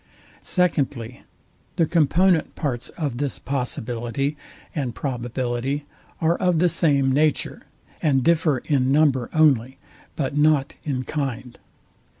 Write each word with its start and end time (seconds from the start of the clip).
Secondly, 0.41 1.21
The 1.75 1.85
component 1.85 2.55
parts 2.55 2.89
of 2.89 3.19
this 3.19 3.37
possibility 3.37 4.35
and 4.73 4.95
probability 4.95 5.85
are 6.19 6.37
of 6.37 6.57
the 6.57 6.69
same 6.69 7.11
nature, 7.11 7.67
and 8.01 8.23
differ 8.23 8.57
in 8.57 8.91
number 8.91 9.29
only, 9.31 9.77
but 10.15 10.35
not 10.35 10.73
in 10.83 11.03
kind. 11.03 11.59